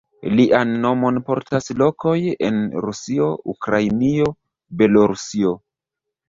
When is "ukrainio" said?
3.55-4.31